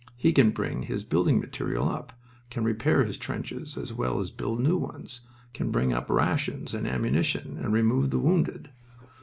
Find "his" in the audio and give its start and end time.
0.81-1.03, 3.05-3.19